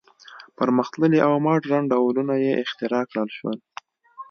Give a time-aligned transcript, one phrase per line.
[0.57, 3.57] پرمختللي او ماډرن ډولونه یې اختراع کړل شول.